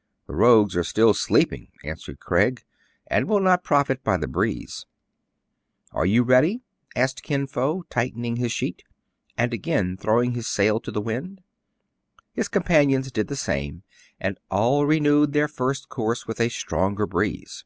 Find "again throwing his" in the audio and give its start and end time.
9.52-10.46